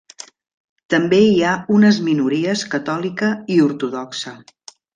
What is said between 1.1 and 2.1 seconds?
hi ha unes